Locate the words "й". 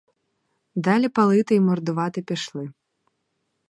1.55-1.59